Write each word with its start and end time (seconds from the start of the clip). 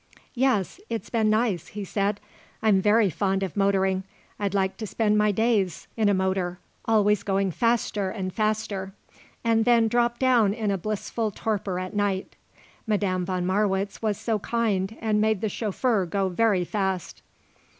"Yes, 0.33 0.79
it's 0.89 1.11
been 1.11 1.29
nice," 1.29 1.67
he 1.67 1.85
said. 1.85 2.19
"I'm 2.63 2.81
very 2.81 3.11
fond 3.11 3.43
of 3.43 3.55
motoring. 3.55 4.03
I'd 4.39 4.55
like 4.55 4.75
to 4.77 4.87
spend 4.87 5.15
my 5.15 5.31
days 5.31 5.87
in 5.95 6.09
a 6.09 6.13
motor 6.15 6.57
always 6.85 7.21
going 7.21 7.51
faster 7.51 8.09
and 8.09 8.33
faster; 8.33 8.93
and 9.43 9.63
then 9.63 9.87
drop 9.87 10.17
down 10.17 10.55
in 10.55 10.71
a 10.71 10.77
blissful 10.79 11.29
torpor 11.29 11.77
at 11.77 11.95
night. 11.95 12.35
Madame 12.87 13.25
von 13.25 13.45
Marwitz 13.45 14.01
was 14.01 14.17
so 14.17 14.39
kind 14.39 14.97
and 14.99 15.21
made 15.21 15.39
the 15.39 15.49
chauffeur 15.49 16.07
go 16.07 16.29
very 16.29 16.65
fast." 16.65 17.21